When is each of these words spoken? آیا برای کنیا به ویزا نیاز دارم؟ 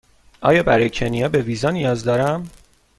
آیا 0.41 0.63
برای 0.63 0.89
کنیا 0.89 1.29
به 1.29 1.41
ویزا 1.41 1.69
نیاز 1.69 2.03
دارم؟ 2.03 2.49